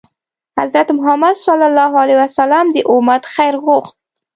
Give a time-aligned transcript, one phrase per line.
[0.59, 3.93] حضرت محمد ﷺ د امت خیر غوښت.